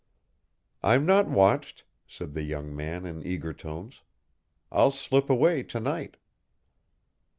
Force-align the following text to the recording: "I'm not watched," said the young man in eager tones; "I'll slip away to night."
"I'm 0.81 1.05
not 1.05 1.27
watched," 1.29 1.83
said 2.07 2.33
the 2.33 2.41
young 2.41 2.75
man 2.75 3.05
in 3.05 3.21
eager 3.23 3.53
tones; 3.53 4.01
"I'll 4.71 4.89
slip 4.89 5.29
away 5.29 5.61
to 5.61 5.79
night." 5.79 6.17